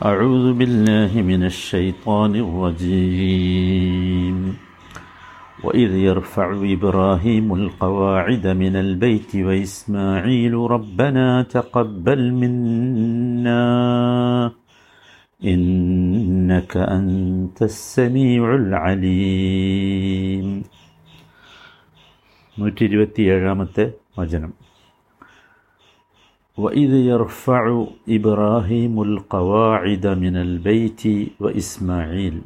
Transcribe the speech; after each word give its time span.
أعوذ 0.00 0.52
بالله 0.52 1.22
من 1.22 1.44
الشيطان 1.44 2.36
الرجيم 2.36 4.56
وإذ 5.64 5.96
يرفع 5.96 6.46
إبراهيم 6.76 7.54
القواعد 7.54 8.46
من 8.46 8.76
البيت 8.76 9.36
وإسماعيل 9.36 10.54
ربنا 10.54 11.42
تقبل 11.42 12.32
منا 12.32 13.66
إنك 15.44 16.76
أنت 16.76 17.62
السميع 17.62 18.54
العليم 18.54 20.62
നൂറ്റി 22.58 22.84
ഇരുപത്തിയേഴാമത്തെ 22.84 23.84
വചനം 24.18 24.52
وإذ 26.58 26.92
يرفع 27.04 27.62
إبراهيم 28.08 28.94
القواعد 29.02 30.04
من 30.16 30.34
البيت 30.38 31.02
وإسماعيل 31.42 32.36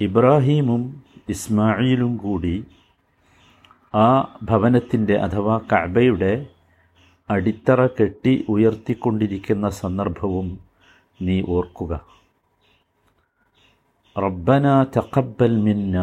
ഇബ്രാഹീമും 0.00 0.82
ഇസ്മായിലും 1.28 2.12
കൂടി 2.16 2.56
ആ 3.94 4.08
ഭവനത്തിൻ്റെ 4.42 5.14
അഥവാ 5.18 5.54
കഅബയുടെ 5.70 6.32
അടിത്തറ 7.28 7.80
കെട്ടി 7.96 8.34
ഉയർത്തിക്കൊണ്ടിരിക്കുന്ന 8.48 9.68
സന്ദർഭവും 9.78 10.48
നീ 11.20 11.36
ഓർക്കുക 11.48 11.92
റബ്ബന 14.16 14.66
തഖബ്ബൽ 14.96 15.54
മിന്ന 15.64 15.96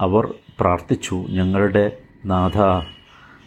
അവർ 0.00 0.24
പ്രാർത്ഥിച്ചു 0.60 1.16
ഞങ്ങളുടെ 1.30 1.84
നാഥ 2.24 2.56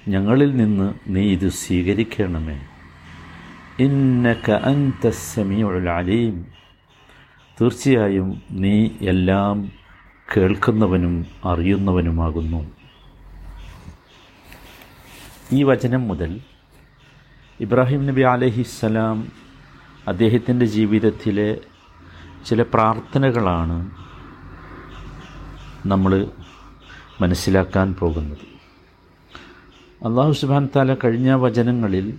ഞങ്ങളിൽ 0.08 0.56
നിന്ന് 0.56 0.94
നീ 1.06 1.32
ഇത് 1.32 1.48
സ്വീകരിക്കണമേ. 1.48 2.66
ഇന്നക 3.78 4.50
അൻത 4.50 5.08
അലീം. 5.88 6.46
തീർച്ചയായും 7.60 8.42
നീ 8.50 8.88
എല്ലാം 9.00 9.72
കേൾക്കുന്നവനും 10.36 11.26
അറിയുന്നവനുമാകുന്നു. 11.44 12.70
ഈ 15.52 15.62
വചനം 15.62 16.08
മുതൽ 16.08 16.40
ഇബ്രാഹിം 17.60 18.06
നബി 18.06 18.20
അലഹിസ്സലാം 18.20 19.32
അദ്ദേഹത്തിന്റെ 20.08 20.66
ജീവിതത്തിലെ 20.66 21.60
ചില 22.46 22.62
പ്രാർത്ഥനകളാണ് 22.62 23.90
നമ്മൾ 25.86 26.26
മനസ്സിലാക്കാൻ 27.20 27.94
പോകുന്നത്. 27.94 28.55
അള്ളാഹു 30.04 30.32
സുബാൻ 30.32 30.68
താല 30.76 30.94
കഴിഞ്ഞ 30.94 31.32
വചനങ്ങളിൽ 31.32 32.18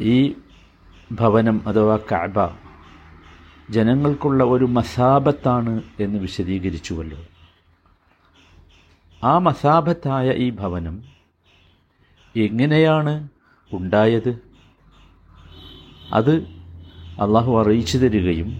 ഈ 0.00 0.34
ഭവനം 1.12 1.68
അഥവാ 1.68 1.96
കഅബ 1.96 2.38
ജനങ്ങൾക്കുള്ള 3.70 4.44
ഒരു 4.44 4.64
മസാബത്താണ് 4.64 5.82
എന്ന് 6.00 6.18
വിശദീകരിച്ചുവല്ലോ. 6.18 7.18
ആ 9.24 9.38
മസാബത്തായ 9.38 10.30
ഈ 10.30 10.50
ഭവനം 10.50 11.02
എങ്ങനെയാണ് 12.36 13.28
ഉണ്ടായത്? 13.72 14.32
അത് 16.12 16.34
അള്ളാഹു 17.20 17.60
അറിയിച്ചു 17.60 17.98
തരികയും 17.98 18.50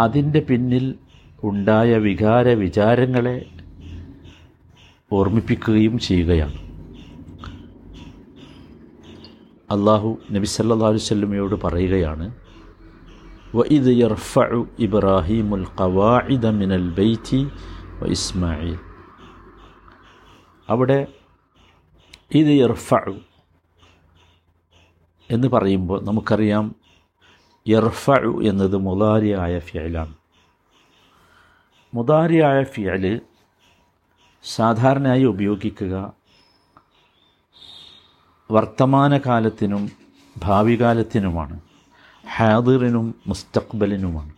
അതിന്റെ 0.00 0.40
പിന്നിൽ 0.40 0.94
ഉണ്ടായ 1.44 1.96
വികാര 1.96 2.48
വിചാരങ്ങളെ 2.48 3.36
ഓർമ്മിപ്പിക്കുകയും 5.18 5.94
ചെയ്യുകയാണ്. 6.08 6.58
അള്ളാഹു 9.74 10.10
നബി 10.34 10.48
സല്ലാ 10.54 10.88
വല്ലമയോട് 10.92 11.54
പറയുകയാണ് 11.64 12.26
വഇദ് 13.58 13.92
യർഫു 14.02 14.44
ഇബ്രാഹിമുൽ 14.86 15.66
ഖവാഇദ 15.80 16.46
മിനൽ 16.60 16.86
ബൈത്തി 16.98 17.40
വ 18.00 18.08
ഇസ്മായിൽ 18.16 18.76
അവിടെ 20.68 21.00
ഇത് 22.40 22.52
യർഫു 22.62 23.00
എന്ന് 25.30 25.48
പറയുമ്പോൾ 25.48 25.98
നമുക്കറിയാം 26.08 26.64
യർഫു 27.66 28.16
എന്നത് 28.50 28.76
മുതാരിയായ 28.86 29.54
ഫിയലാണ് 29.68 30.14
മുതാരിയായ 31.92 32.58
ഫിയൽ 32.74 33.04
സാധാരണയായി 34.44 35.24
ഉപയോഗിക്കുക. 35.24 36.12
വർത്തമാനകാലത്തിനും 38.50 39.90
ഭാവി 40.38 40.80
കാലത്തിനുമാണ് 40.80 41.60
ഹാദിറിനും 42.36 43.14
മുസ്തഖ്ബലിനുമാണ്. 43.26 44.32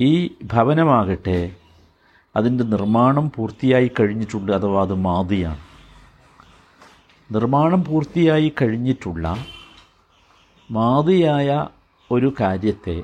ഈ 0.00 0.34
ഭവനമാകട്ടെ 0.44 1.56
അതിന്റെ 2.36 2.64
നിർമ്മാണം 2.64 3.32
പൂർത്തിയായി 3.36 3.90
കഴിഞ്ഞിട്ടുണ്ട് 4.00 4.52
അഥവാ 4.52 4.82
അത് 4.82 4.94
മാതിയാണ് 4.94 5.60
നിർമ്മാണം 7.34 7.84
പൂർത്തിയായി 7.84 8.52
കഴിഞ്ഞിട്ടുള്ള 8.62 9.46
മാതിയായ 10.70 11.66
ഒരു 12.10 12.34
കാര്യത്തെ 12.40 13.02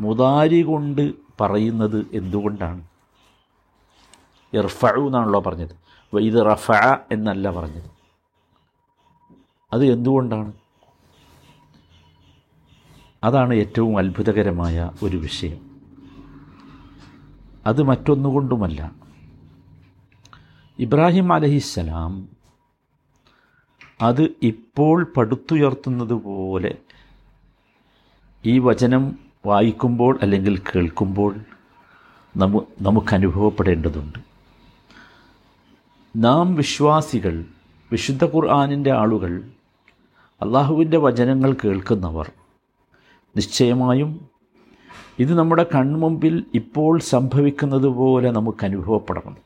മുതാരി 0.00 0.62
കൊണ്ട് 0.62 1.14
പറയുന്നത് 1.40 2.06
എന്തുകൊണ്ടാണ്? 2.12 2.95
ഇർഫു 4.54 4.86
എന്നാണല്ലോ 4.86 5.40
പറഞ്ഞത്. 5.40 5.86
ഇത് 6.18 6.46
റഫ 6.46 6.72
എന്നല്ല 7.12 7.50
പറഞ്ഞത്. 7.50 7.90
അത് 9.72 9.86
എന്തുകൊണ്ടാണ്? 9.86 10.52
അതാണ് 13.24 13.54
ഏറ്റവും 13.54 13.98
അത്ഭുതകരമായ 13.98 14.90
ഒരു 15.02 15.16
വിഷയം. 15.16 15.80
അത് 17.66 17.82
മറ്റൊന്നുകൊണ്ടുമല്ല. 17.82 18.92
ഇബ്രാഹിം 20.78 21.32
അലഹിസ്സലാം 21.32 22.28
അത് 24.02 24.34
ഇപ്പോൾ 24.42 25.12
പടുത്തുയർത്തുന്നത് 25.16 26.12
പോലെ 26.12 26.78
ഈ 28.46 28.58
വചനം 28.58 29.18
വായിക്കുമ്പോൾ 29.46 30.18
അല്ലെങ്കിൽ 30.22 30.58
കേൾക്കുമ്പോൾ 30.58 31.36
നമു 32.36 32.60
നമുക്കനുഭവപ്പെടേണ്ടതുണ്ട്. 32.80 34.35
നാം 36.16 36.54
വിശ്വാസികൾ 36.54 37.44
വിശുദ്ധ 37.92 38.24
ഖുർആാനിന്റെ 38.24 38.92
ആളുകൾ 38.92 39.42
അള്ളാഹുവിന്റെ 40.42 40.96
വചനങ്ങൾ 40.96 41.56
കേൾക്കുന്നവർ. 41.64 42.30
നിശ്ചയമായും 43.36 44.28
ഇത് 45.18 45.34
നമ്മുടെ 45.38 45.66
കൺമുമ്പിൽ 45.74 46.44
ഇപ്പോൾ 46.54 47.00
സംഭവിക്കുന്നത് 47.00 47.86
പോലെ 47.86 48.30
നമുക്ക് 48.30 48.64
അനുഭവപ്പെടണം. 48.64 49.36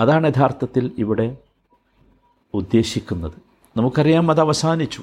അതാണ് 0.00 0.26
യഥാർത്ഥത്തിൽ 0.26 0.92
ഇവിടെ 0.98 1.36
ഉദ്ദേശിക്കുന്നത്. 2.54 3.32
നമുക്കറിയാം 3.76 4.30
അത് 4.30 4.40
അവസാനിച്ചു. 4.40 5.02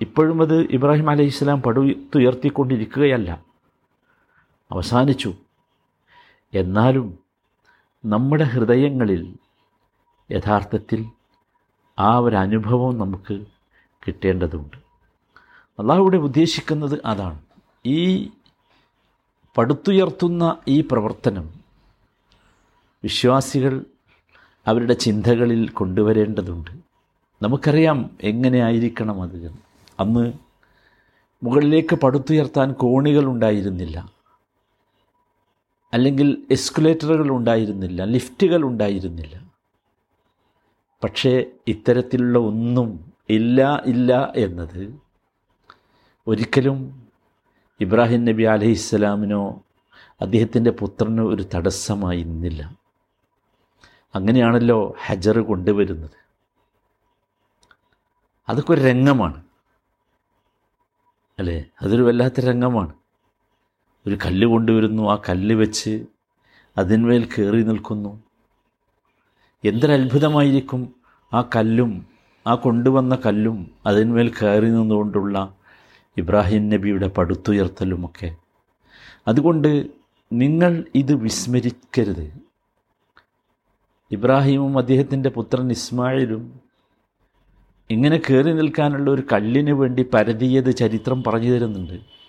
ഇപ്പോഴും 0.00 0.42
അത് 0.42 0.60
ഇബ്രാഹിം 0.60 1.10
അലൈഹി 1.10 1.28
ഇസ്ലാം 1.28 1.62
പടുത്തുയർത്തിക്കൊണ്ടിരിക്കുകയല്ല. 1.62 3.44
അവസാനിച്ചു. 4.70 5.34
എന്നാലും 6.54 7.18
നമ്മുടെ 8.04 8.44
ഹൃദയങ്ങളിൽ 8.44 9.36
യഥാർത്ഥത്തിൽ 10.30 11.06
ആ 11.98 12.18
ഒരു 12.18 12.36
അനുഭവം 12.36 12.98
നമുക്ക് 12.98 13.46
കിട്ടേണ്ടതുണ്ട്. 14.06 14.76
അള്ളാഹുവിടെ 15.78 16.16
ഉദ്ദേശിക്കുന്നത് 16.16 17.00
അതാണ്. 17.04 17.38
ഈ 17.86 18.30
പടുത്തുയർത്തുന്ന 19.58 20.56
ഈ 20.68 20.80
പ്രവർത്തനം 20.80 21.50
വിശ്വാസികൾ 23.02 23.84
അവരുടെ 24.66 24.92
ചിന്തകളിൽ 24.92 25.68
കൊണ്ടുവരേണ്ടതുണ്ട്. 25.68 26.70
നമുക്കറിയാം 27.42 28.10
എങ്ങനെയായിരിക്കണം 28.22 29.22
അത്. 29.22 29.52
അന്ന് 30.00 30.32
മുകളിലേക്ക് 31.42 31.94
പടുത്തുയർത്താൻ 31.96 32.72
കോണികൾ 32.72 33.24
ഉണ്ടായിരുന്നില്ല. 33.24 34.19
അല്ലെങ്കിൽ 35.92 36.46
എസ്കുലേറ്ററുകൾ 36.50 37.30
ഉണ്ടായിരുന്നില്ല 37.30 38.04
ലിഫ്റ്റുകൾ 38.04 38.62
ഉണ്ടായിരുന്നില്ല. 38.62 39.50
പക്ഷേ 41.04 41.44
ഇത്തരത്തിലുള്ള 41.68 42.38
ഒന്നും 42.38 43.12
ഇല്ല 43.30 43.82
ഇല്ല 43.86 44.32
എന്നത് 44.36 45.00
ഒരിക്കലും 46.26 47.08
ഇബ്രാഹിം 47.80 48.24
നബി 48.24 48.42
അലഹിസ്സലാമിനോ 48.42 49.62
അദ്ദേഹത്തിന്റെ 50.20 50.70
പുത്രനോ 50.70 51.24
ഒരു 51.24 51.44
തടസ്സമായി 51.54 52.22
നിന്നില്ല. 52.22 52.78
അങ്ങനെയാണല്ലോ 54.14 54.96
ഹജർ 55.04 55.38
കൊണ്ടുവരുന്നത്. 55.38 56.20
അതൊക്കെ 58.48 58.72
ഒരു 58.72 58.80
രംഗമാണ്. 58.80 59.44
അല്ലേ? 61.38 61.64
അതൊരു 61.82 62.02
വല്ലാത്ത 62.02 62.40
രംഗമാണ്. 62.40 62.99
ഒരു 64.06 64.18
കല്ല് 64.26 64.46
കൊണ്ടുവരുന്നു. 64.46 65.02
ആ 65.10 65.20
കല്ല് 65.28 65.54
വെച്ച് 65.54 66.04
അതിന്മേൽ 66.78 67.24
കയറി 67.24 67.62
നിൽക്കുന്നു. 67.62 68.22
എന്തൊരത്ഭുതമായിരിക്കും 69.64 70.94
ആ 71.34 71.48
കല്ലും 71.56 72.06
ആ 72.46 72.54
കൊണ്ടുവന്ന 72.54 73.18
കല്ലും 73.26 73.70
അതിന്മേൽ 73.86 74.28
കയറി 74.28 74.66
നിന്നുകൊണ്ടുള്ള 74.66 75.54
ഇബ്രാഹിം 76.16 76.68
നബിയുടെ 76.68 77.08
പടുത്തുയർത്തലുമൊക്കെ. 77.08 78.36
അതുകൊണ്ട് 79.28 79.86
നിങ്ങൾ 80.32 80.84
ഇത് 80.94 81.14
വിസ്മരിക്കരുത്. 81.14 82.32
ഇബ്രാഹിമും 84.10 84.78
അദ്ദേഹത്തിന്റെ 84.78 85.28
പുത്രൻ 85.28 85.70
ഇസ്മായിലും 85.70 86.60
ഇങ്ങനെ 87.90 88.20
കയറി 88.30 88.52
നിൽക്കാനുള്ള 88.52 89.10
ഒരു 89.10 89.22
കല്ലിന് 89.32 89.70
വേണ്ടി 89.70 90.02
പരതിയത് 90.14 90.76
ചരിത്രം 90.76 91.24
പറഞ്ഞു 91.24 91.50
തരുന്നുണ്ട്. 91.50 92.19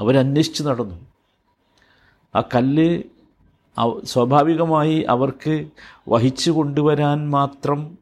അവരന്വേഷിച്ച് 0.00 0.62
നടന്നു. 0.62 1.06
ആ 2.36 2.40
കല്ല് 2.40 3.02
സ്വാഭാവികമായി 4.04 5.00
അവർക്ക് 5.00 5.68
വഹിച്ചു 6.08 6.50
കൊണ്ടുവരാൻ 6.50 7.30
മാത്രം 7.30 7.98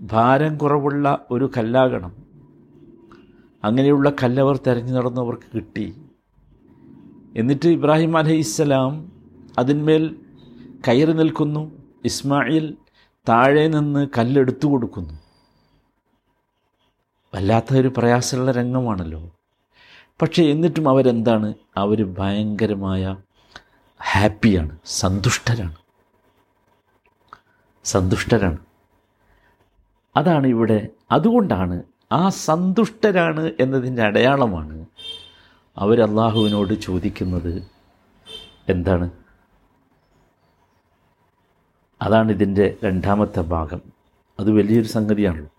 ഭാരം 0.00 0.56
കുറവുള്ള 0.56 1.18
ഒരു 1.30 1.50
കല്ലാകണം. 1.56 2.16
അങ്ങനെയുള്ള 3.64 4.12
കല്ലവർ 4.22 4.56
തിരഞ്ഞു 4.56 4.92
നടന്നു 4.92 5.20
അവർക്ക് 5.20 5.56
കിട്ടി. 5.56 6.02
എന്നിട്ട് 7.36 7.68
ഇബ്രാഹിം 7.68 8.16
അലൈഹിസ്സലാം 8.16 9.12
അതിന്മേൽ 9.58 10.16
കയറി 10.88 11.12
നിൽക്കുന്നു. 11.12 11.72
ഇസ്മായിൽ 12.04 12.76
താഴെ 13.28 13.68
നിന്ന് 13.68 14.08
കല്ലെടുത്തു 14.18 14.66
കൊടുക്കുന്നു. 14.66 15.14
വല്ലാത്ത 17.34 17.76
ഒരു 17.76 17.92
പ്രയാസമുള്ള 17.96 18.50
രംഗമാണല്ലോ. 18.50 19.37
പക്ഷേ 20.22 20.42
എന്നിട്ടും 20.42 20.88
അവരെന്താണ്? 20.88 21.54
അവർ 21.76 22.04
ഭയങ്കരമായ 22.04 23.16
ഹാപ്പിയാണ് 24.12 24.78
സന്തുഷ്ടരാണ്. 24.84 25.74
സന്തുഷ്ടരാണ്. 27.84 28.58
അതാണ് 30.16 30.46
ഇവിടെ 30.46 30.88
അതുകൊണ്ടാണ് 31.12 31.82
ആ 32.12 32.28
സന്തുഷ്ടരാണ് 32.28 33.52
എന്നതിന്റെ 33.60 34.02
അടയാളമാണ് 34.02 34.86
അവർ 35.78 36.02
അള്ളാഹുവിനോട് 36.02 36.74
ചോദിക്കുന്നത് 36.74 37.62
എന്താണ്? 38.68 39.10
അതാണ് 42.02 42.32
ഇതിന്റെ 42.32 42.76
രണ്ടാമത്തെ 42.84 43.40
ഭാഗം. 43.40 43.80
അത് 44.40 44.50
വലിയൊരു 44.50 44.86
സംഗതിയാണല്ലോ. 44.86 45.50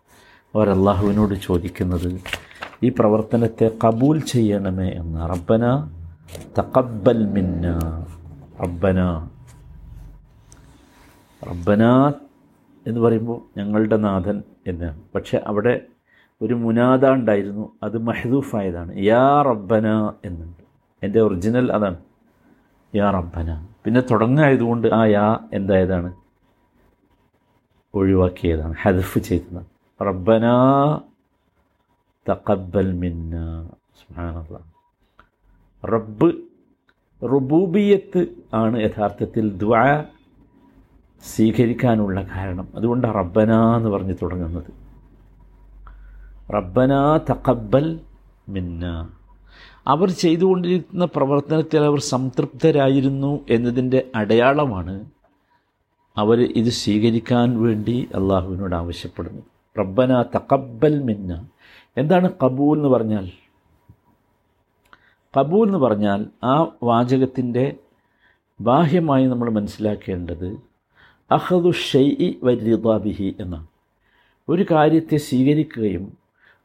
അവർ 0.55 0.69
അള്ളാഹുവിനോട് 0.69 1.35
ചോദിക്കുന്നത് 1.35 2.21
ഈ 2.83 2.89
പ്രവർത്തനത്തെ 2.89 3.77
കബൂൽ 3.85 4.19
ചെയ്യണമേ 4.19 4.89
എന്ന്. 4.89 5.29
റബ്ബന 5.29 5.89
തക്കബൽ 6.59 7.25
മിന്ന. 7.25 7.79
റബ്ബന. 8.63 9.29
റബ്ബന 11.49 12.09
എന്ന് 12.87 12.99
പറയുമ്പോൾ 12.99 13.59
ഞങ്ങളുടെ 13.59 13.97
നാഥൻ 13.97 14.43
എന്നാണ്. 14.67 15.01
പക്ഷെ 15.15 15.41
അവിടെ 15.47 15.81
ഒരു 16.41 16.53
മുനാദ 16.53 17.05
ഉണ്ടായിരുന്നു. 17.05 17.71
അത് 17.83 17.97
മഹദൂഫായതാണ്. 17.97 18.97
യാ 18.97 19.41
റബ്ബന 19.41 20.13
എന്നുണ്ട്. 20.25 20.63
എന്റെ 21.05 21.21
ഒറിജിനൽ 21.21 21.71
അതാണ്. 21.71 21.97
യാ 22.95 23.11
റബ്ബന. 23.11 23.67
പിന്നെ 23.85 24.01
തുടങ്ങായതുകൊണ്ട് 24.01 24.87
ആ 24.87 25.05
യാ 25.05 25.39
എന്തായതാണ്? 25.53 26.13
ഒഴിവാക്കിയതാണ്. 27.93 28.75
ഹദഫ് 28.81 29.19
ചെയ്തതാണ്. 29.19 29.65
റബ്ബന 30.01 30.43
തക്കബൽ 32.29 32.91
മിന്ന. 32.91 33.69
സുഹാനുള്ള 33.99 34.59
റബ്ബ് 35.85 36.33
റുബൂബിയത്ത് 37.23 38.27
ആണ് 38.53 38.81
യഥാർത്ഥത്തിൽ 38.81 39.49
ദ്വാ 39.49 40.03
സ്വീകരിക്കാനുള്ള 41.35 42.21
കാരണം. 42.23 42.67
അതുകൊണ്ടാണ് 42.75 43.15
റബ്ബന 43.15 43.53
എന്ന് 43.77 43.89
പറഞ്ഞ് 43.89 44.15
തുടങ്ങുന്നത്. 44.21 44.89
റബ്ബന 46.53 47.17
തക്കബൽ 47.17 47.99
മിന്ന. 48.49 49.09
അവർ 49.87 50.09
ചെയ്തുകൊണ്ടിരിക്കുന്ന 50.09 51.05
പ്രവർത്തനത്തിൽ 51.05 51.79
അവർ 51.79 51.99
സംതൃപ്തരായിരുന്നു 51.99 53.39
എന്നതിന്റെ 53.49 54.07
അടയാളമാണ് 54.15 55.05
അവർ 56.17 56.41
ഇത് 56.41 56.69
സ്വീകരിക്കാൻ 56.69 57.63
വേണ്ടി 57.63 58.09
അള്ളാഹുവിനോട് 58.15 58.75
ആവശ്യപ്പെടുന്നു 58.75 59.41
റബ്ബന 59.79 60.21
തക്കബൽ 60.21 61.03
മിന്ന. 61.03 61.47
എന്താണ് 62.00 62.31
കബൂൽ 62.46 62.78
എന്ന് 62.78 62.90
പറഞ്ഞാൽ? 62.90 63.30
കബൂൽ 65.40 65.66
എന്ന് 65.66 65.78
പറഞ്ഞാൽ 65.78 66.25
ആ 66.44 66.68
വാചകത്തിന്റെ 66.84 67.75
ബാഹ്യമായി 68.62 69.25
നമ്മൾ 69.25 69.50
മനസ്സിലാക്കേണ്ടത് 69.50 70.57
അഹദു 71.31 71.72
ഷെയ് 71.72 72.34
വരിതാബിഹി 72.44 73.36
എന്നാണ്. 73.40 73.68
ഒരു 74.50 74.66
കാര്യത്തെ 74.72 75.18
സ്വീകരിക്കുകയും 75.18 76.18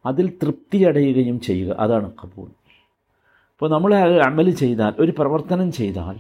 അതിൽ 0.06 0.38
തൃപ്തി 0.42 0.78
അടയുകയും 0.78 1.40
ചെയ്യുക. 1.40 1.76
അതാണ് 1.80 2.12
കബൂൽ. 2.24 2.46
അപ്പോൾ 2.46 3.70
നമ്മൾ 3.70 3.94
അമൽ 4.22 4.50
ചെയ്താൽ 4.50 4.92
ഒരു 4.98 5.12
പ്രവർത്തനം 5.18 5.72
ചെയ്താൽ 5.72 6.16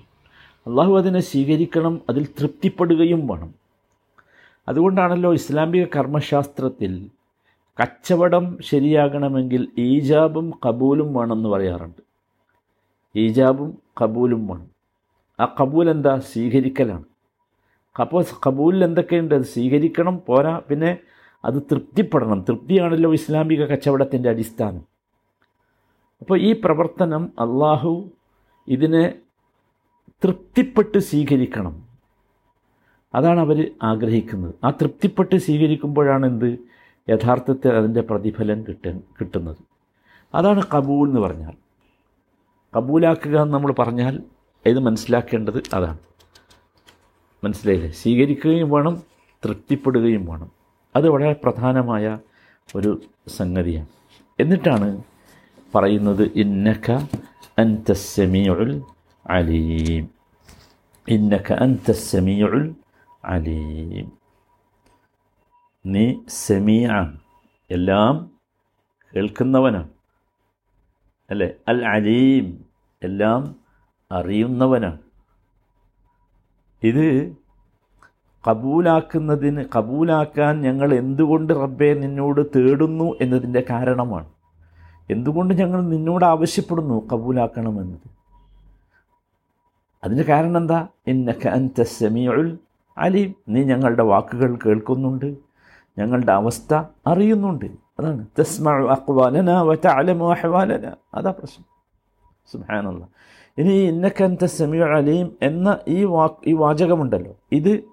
അള്ളാഹു 0.66 0.98
അതിനെ 0.98 1.20
സ്വീകരിക്കണം 1.20 2.00
അതിൽ 2.08 2.24
തൃപ്തിപ്പെടുകയും 2.24 3.26
വേണം. 3.26 3.54
അതുകൊണ്ടാണല്ലോ 4.68 5.32
ഇസ്ലാമിക 5.32 5.84
കർമ്മശാസ്ത്രത്തിൽ 5.84 7.10
കച്ചവടം 7.82 8.58
ശരിയാകണമെങ്കിൽ 8.60 9.68
ഈജാബും 9.78 10.52
കബൂലും 10.66 11.14
വേണമെന്ന് 11.14 11.48
പറയാറുണ്ട്. 11.48 12.02
ഈജാബും 13.16 13.78
കബൂലും 14.02 14.46
വേണം. 14.46 14.70
ആ 15.40 15.54
കബൂൽ 15.60 15.90
എന്താ? 15.90 16.18
സ്വീകരിക്കലാണ്. 16.18 17.04
അപ്പോൾ 18.00 18.24
കബൂലിൽ 18.46 18.84
എന്തൊക്കെയുണ്ട്? 18.84 19.34
അത് 19.34 19.42
സ്വീകരിക്കണം 19.42 20.22
പോരാ. 20.26 20.62
പിന്നെ 20.68 20.98
അത് 21.44 21.62
തൃപ്തിപ്പെടണം. 21.62 22.44
തൃപ്തിയാണല്ലോ 22.48 23.12
ഇസ്ലാമിക 23.12 23.64
കച്ചവടത്തിന്റെ 23.64 24.28
അടിസ്ഥാനം. 24.28 24.82
അപ്പോൾ 26.20 26.40
ഈ 26.40 26.60
പ്രവർത്തനം 26.64 27.32
അള്ളാഹു 27.38 28.10
ഇതിനെ 28.68 29.14
തൃപ്തിപ്പെട്ട് 30.24 30.98
സ്വീകരിക്കണം. 30.98 31.82
അതാണ് 33.14 33.40
അവർ 33.40 33.70
ആഗ്രഹിക്കുന്നത്. 33.82 34.54
ആ 34.64 34.70
തൃപ്തിപ്പെട്ട് 34.70 35.36
സ്വീകരിക്കുമ്പോഴാണ് 35.36 36.26
എന്ത്? 36.26 36.73
യഥാർത്ഥത്തിൽ 37.08 37.72
അതിന്റെ 37.72 38.00
പ്രതിഫലം 38.00 38.62
കിട്ട 38.62 38.88
കിട്ടുന്നത്. 38.90 39.56
അതാണ് 40.34 40.62
കബൂൽ 40.74 41.08
എന്ന് 41.08 41.20
പറഞ്ഞാൽ. 41.20 41.52
കബൂലാക്കുക 42.76 43.40
എന്ന് 43.40 43.54
നമ്മൾ 43.54 43.72
പറഞ്ഞാൽ 43.72 44.22
ഇത് 44.66 44.78
മനസ്സിലാക്കേണ്ടത് 44.78 45.62
അതാണ്. 45.74 45.98
മനസ്സിലായില്ലേ? 47.44 47.90
സ്വീകരിക്കുകയും 47.90 48.70
വേണം 48.70 49.02
തൃപ്തിപ്പെടുകയും 49.44 50.26
വേണം. 50.26 50.50
അത് 50.96 51.08
വളരെ 51.08 51.32
പ്രധാനമായ 51.32 52.18
ഒരു 52.76 53.00
സംഗതിയാണ്. 53.28 53.86
എന്നിട്ടാണ് 54.40 55.02
പറയുന്നത് 55.74 56.30
ഇന്നക്ക 56.34 56.90
അൻത 57.58 57.92
സമീഉൽ 57.92 58.82
അലീം. 59.30 60.08
ഇന്നക്ക 61.08 61.52
അൻത 61.52 61.90
സമീഉൽ 61.90 62.74
അലീം. 63.24 64.23
നീ 65.86 66.14
സെമിയ 66.28 67.12
എല്ലാം 67.70 68.30
കേൾക്കുന്നവനാണ്. 69.16 69.88
അല്ലേ? 71.30 71.50
അൽ 71.68 71.84
അലീം. 71.84 72.64
എല്ലാം 73.02 73.56
അറിയുന്നവനാണ്. 74.12 74.98
ഇത് 76.82 77.36
കബൂലാക്കുന്നതിന് 78.50 79.64
കബൂലാക്കാൻ 79.76 80.60
ഞങ്ങൾ 80.60 80.94
എന്തുകൊണ്ട് 80.94 81.52
റബ്ബെ 81.52 81.94
നിന്നോട് 81.94 82.58
തേടുന്നു 82.58 83.14
എന്നതിന്റെ 83.20 83.64
കാരണമാണ്. 83.70 84.28
എന്തുകൊണ്ട് 85.10 85.54
ഞങ്ങൾ 85.54 85.82
നിന്നോട് 85.82 86.24
ആവശ്യപ്പെടുന്നു 86.24 87.08
കബൂലാക്കണമെന്നത്? 87.12 88.10
അതിന്റെ 90.04 90.22
കാരണം 90.22 90.56
എന്താ? 90.56 90.88
ഇന്നക 91.06 91.48
അൻത 91.48 91.82
സമീഉൽ 91.82 92.58
അലീം. 92.98 93.34
നീ 93.48 93.64
ഞങ്ങളുടെ 93.64 94.02
വാക്കുകൾ 94.02 94.58
കേൾക്കുന്നുണ്ട്. 94.66 95.43
ഞങ്ങളുടെ 95.98 96.32
അവസ്ഥ 96.32 96.82
അറിയുന്നുണ്ട്. 97.06 97.64
അതാണ്. 98.00 98.26
തഅലമു 99.84 100.30
അഹ്വാലന. 100.30 100.92
അതാ 101.14 101.30
പ്രശ്നം. 101.30 101.64
സുഹാനുള്ള 102.52 103.08
ഇനി 103.58 103.72
ഇന്നക 103.72 104.22
അൻത 104.22 104.46
അലീം 104.96 105.36
എന്ന 105.42 105.78
ഈ 105.88 106.04
വാ 106.04 106.28
ഈ 106.46 106.52
വാചകമുണ്ടല്ലോ. 106.52 107.36
ഇത് 107.52 107.84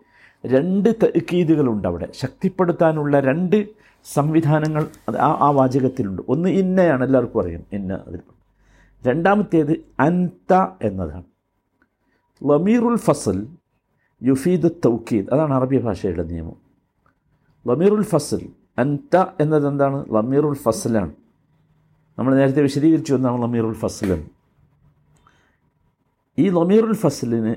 രണ്ട് 0.45 0.89
തക്കീതുകളുണ്ട് 0.89 1.87
അവിടെ. 1.87 2.07
ശക്തിപ്പെടുത്താനുള്ള 2.11 3.19
രണ്ട് 3.19 3.67
സംവിധാനങ്ങൾ 4.13 4.87
ആ 5.19 5.37
ആ 5.41 5.49
വാചകത്തിലുണ്ട്. 5.49 6.21
ഒന്ന് 6.27 6.49
ഇന്നയാണ് 6.49 7.03
എല്ലാവർക്കും 7.03 7.41
അറിയാം. 7.41 7.61
ഇന്ന 7.73 7.99
അതിൽ. 8.07 8.19
രണ്ടാമത്തേത് 9.07 9.85
അൻത 9.99 10.53
എന്നതാണ്. 10.81 11.23
ലമീറുൽ 12.49 12.95
ഫസൽ 12.95 13.47
യുഫീദ് 14.23 14.71
തൗക്കീദ് 14.85 15.25
അതാണ് 15.33 15.53
അറബി 15.53 15.77
ഭാഷയുടെ 15.77 16.23
നിയമം. 16.23 16.70
ലമീറുൽ 17.67 18.03
ഫസൽ. 18.03 18.49
അൻത 18.77 19.25
എന്നത് 19.39 19.67
എന്താണ്? 19.67 20.05
ലമീറുൽ 20.13 20.53
ഫസലാണ്. 20.53 21.11
നമ്മൾ 22.19 22.35
നേരത്തെ 22.35 22.61
വിശദീകരിച്ചു 22.61 23.13
എന്നാണ് 23.13 23.43
ലമീറുൽ 23.43 23.73
ഫസലെന്ന് 23.73 24.25
ഈ 26.39 26.49
ലമീറുൽ 26.49 26.93
ഫസലിന് 26.93 27.55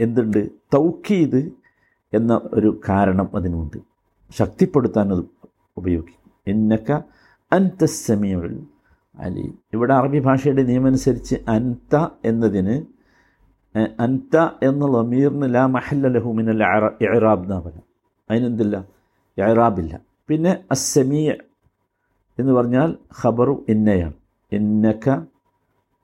എന്തുണ്ട്? 0.00 0.50
തൗക്കീദ് 0.74 1.50
എന്ന 2.14 2.40
ഒരു 2.52 2.80
കാരണം 2.88 3.36
അതിനുണ്ട് 3.36 3.76
ശക്തിപ്പെടുത്താൻ 4.38 5.12
അത് 5.12 5.24
ഉപയോഗിക്കും. 5.76 6.32
എന്നൊക്കെ 6.48 7.02
അൻത 7.52 7.84
സെമിയുൽ 7.84 8.66
അലി. 9.18 9.54
ഇവിടെ 9.72 9.94
അറബി 9.94 10.18
ഭാഷയുടെ 10.18 10.62
നിയമമനുസരിച്ച് 10.62 11.36
അൻത 11.48 12.06
എന്നതിന് 12.24 12.84
അൻത 14.00 14.36
എന്ന 14.62 14.86
ലമീറിന് 14.86 15.54
ലാ 15.54 15.66
മഹല്ല 15.66 16.08
ലഹുമിനൽ 16.08 16.64
ഇറാബ് 17.16 17.44
എന്നാ 17.44 17.58
പറയാം. 17.58 17.82
അതിനെന്തില്ല? 18.30 18.95
ഇറാബില്ല. 19.42 20.00
പിന്നെ 20.28 20.58
അസ്സമീ 20.70 21.30
എന്ന് 22.38 22.52
പറഞ്ഞാൽ 22.52 22.96
ഖബറു 23.24 23.64
ഇന്നയാണ്. 23.68 24.12
ഇന്നക 24.52 25.10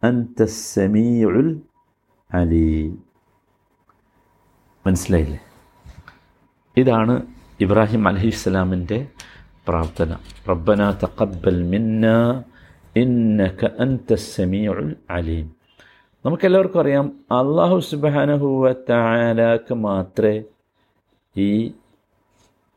അൻതസ്സമീഉൽ 0.05 1.61
അലീം. 2.33 3.03
മനസ്സിലായില്ലേ? 4.87 5.39
ഇതാണ് 6.77 7.23
ഇബ്രാഹിം 7.61 8.09
അലഹിസ്സലാമിന്റെ 8.09 9.09
പ്രാർത്ഥന. 9.69 10.17
റബ്ബന 10.49 10.91
തഖബ്ബൽ 10.91 11.63
മിന്ന 11.63 12.45
ഇന്നക 12.97 13.65
അൻത 13.79 14.15
സമീഉൽ 14.15 14.97
അലീം. 15.11 15.55
നമുക്കെല്ലാവർക്കും 16.27 16.81
അറിയാം 16.81 17.07
അള്ളാഹു 17.09 17.79
സുബാനഹുവ 17.79 18.73
താലാക്ക് 18.73 19.75
മാത്രമേ 19.75 20.43
ഈ 21.37 21.73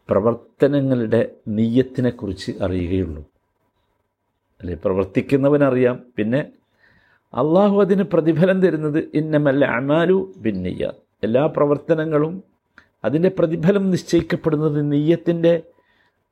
പ്രവർത്തനങ്ങളുടെ 0.10 1.32
നീയത്തിനെക്കുറിച്ച് 1.48 2.52
അറിയുകയുള്ളൂ. 2.64 3.26
അല്ലെ 4.62 4.78
പ്രവർത്തിക്കുന്നവനറിയാം. 4.86 6.00
പിന്നെ 6.18 6.40
അള്ളാഹു 7.34 7.82
അതിന് 7.82 8.04
പ്രതിഫലം 8.04 8.62
തരുന്നത് 8.62 9.10
ഇന്നമല്ല 9.14 9.66
അമാലു 9.66 10.34
ഭിന്നയ്യ 10.42 10.92
എല്ലാ 11.24 11.46
പ്രവർത്തനങ്ങളും 11.46 12.44
അതിന്റെ 13.06 13.32
പ്രതിഫലം 13.40 13.92
നിശ്ചയിക്കപ്പെടുന്നത് 13.92 14.92
നെയ്യത്തിന്റെ 14.92 15.62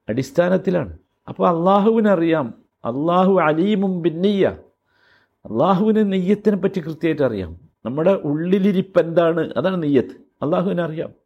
അടിസ്ഥാനത്തിലാണ്. 0.09 0.97
അപ്പോൾ 1.27 1.49
അള്ളാഹുവിനറിയാം. 1.49 2.53
അള്ളാഹു 2.85 3.39
അലീമും 3.39 4.01
ഭിന്നയ്യ 4.01 4.57
അള്ളാഹുവിന് 5.45 6.11
നെയ്യത്തിനെ 6.11 6.57
പറ്റി 6.57 6.79
കൃത്യമായിട്ട് 6.79 7.21
അറിയാം. 7.21 7.57
നമ്മുടെ 7.85 8.11
ഉള്ളിലിരിപ്പ് 8.11 8.99
എന്താണ്? 8.99 9.53
അതാണ് 9.57 9.83
നെയ്യത്ത് 9.83 10.43
അള്ളാഹുവിനറിയാം. 10.43 11.22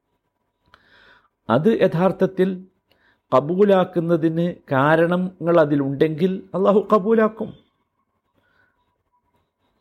അത് 1.50 1.82
യഥാർത്ഥത്തിൽ 1.82 2.66
കബൂലാക്കുന്നതിന് 3.38 4.54
കാരണങ്ങൾ 4.72 5.60
അതിലുണ്ടെങ്കിൽ 5.60 6.44
അള്ളാഹു 6.56 6.88
കബൂലാക്കും. 6.94 7.54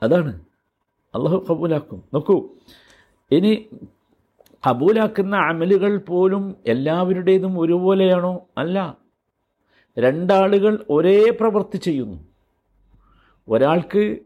അതാണ്. 0.02 0.40
അള്ളാഹു 1.14 1.46
കബൂലാക്കും. 1.50 2.02
നോക്കൂ. 2.14 2.48
ഇനി 3.30 3.68
കബൂലാക്കുന്ന 4.70 5.36
അമലുകൾ 5.36 5.96
പോലും 5.96 6.56
എല്ലാവരുടേതും 6.66 7.60
ഒരുപോലെയാണോ? 7.60 8.46
അല്ല. 8.58 8.96
രണ്ടാളുകൾ 9.98 10.84
ഒരേ 10.90 11.30
പ്രവൃത്തി 11.40 11.76
ചെയ്യുന്നു. 11.76 12.18
ഒരാൾക്ക് 13.48 14.18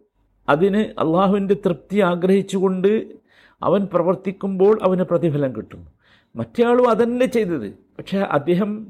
അതിന് 0.49 0.78
അള്ളാഹുവിന്റെ 0.78 1.54
തൃപ്തി 1.54 2.00
ആഗ്രഹിച്ചുകൊണ്ട് 2.00 3.20
അവൻ 3.62 3.88
പ്രവർത്തിക്കുമ്പോൾ 3.93 4.79
അവന് 4.83 5.02
പ്രതിഫലം 5.02 5.57
കിട്ടുന്നു 5.57 5.90
മറ്റേയാളും 6.37 6.90
അതന്നെ 6.90 7.26
ചെയ്തത്. 7.26 7.71
പക്ഷേ 7.71 8.19
അദ്ദേഹം 8.19 8.87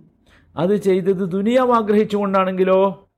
അത് 0.56 0.76
ചെയ്തത് 0.76 1.28
ദുനിയാവ് 1.28 1.72
ആഗ്രഹിച്ചുകൊണ്ടാണെങ്കിലോ? 1.72 3.08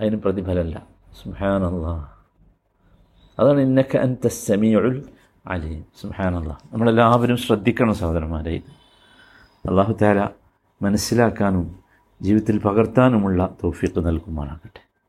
അതിന് 0.00 0.16
പ്രതിഫലമല്ല. 0.16 0.86
സുഹാനല്ല 1.22 1.86
അതാണ് 3.38 3.60
ഇന്നക്ക 3.60 3.96
അൻത 3.96 4.26
സമീഉൽ 4.26 5.04
അലീം. 5.46 5.84
സുഹാനല്ല 6.00 6.60
നമ്മളെല്ലാവരും 6.72 7.36
ശ്രദ്ധിക്കണം 7.36 7.94
സഹോദരന്മാരെ. 7.94 8.50
ഇത് 8.50 9.68
അള്ളാഹു 9.68 9.92
താല 9.92 10.28
മനസ്സിലാക്കാനും 10.82 11.76
ജീവിതത്തിൽ 12.22 12.58
പകർത്താനുമുള്ള 12.58 13.56
തോഫിക്ക് 13.64 14.06
നൽകുമാറാകട്ടെ. 14.06 14.91